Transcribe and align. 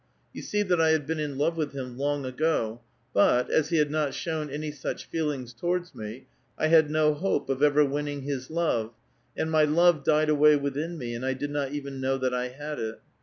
You 0.33 0.41
see 0.41 0.63
that 0.63 0.81
I 0.81 0.89
had 0.89 1.05
been 1.05 1.19
in 1.19 1.37
love 1.37 1.55
with 1.55 1.73
him 1.73 1.95
long 1.95 2.25
ago; 2.25 2.81
but, 3.13 3.51
as 3.51 3.69
he 3.69 3.77
had 3.77 3.91
not 3.91 4.15
shown 4.15 4.49
any 4.49 4.71
such 4.71 5.05
feelings 5.05 5.53
towards 5.53 5.93
me, 5.93 6.25
1 6.55 6.69
had 6.71 6.89
no 6.89 7.13
hope 7.13 7.49
of 7.51 7.61
ever 7.61 7.85
winning 7.85 8.23
his 8.23 8.49
love, 8.49 8.93
and 9.37 9.51
mv 9.51 9.75
love 9.75 10.03
died 10.03 10.29
awav 10.29 10.59
within 10.59 10.97
me, 10.97 11.13
and 11.13 11.23
I 11.23 11.33
did 11.35 11.51
not 11.51 11.71
even 11.73 12.01
know 12.01 12.17
that 12.17 12.33
I 12.33 12.47
had 12.47 12.79
it. 12.79 12.99